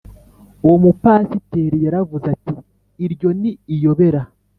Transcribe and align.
Uwo 0.65 0.75
mupasiteri 0.83 1.77
yaravuze 1.85 2.25
ati 2.35 2.53
iryo 3.05 3.29
ni 3.39 3.51
iyobera 3.73 4.21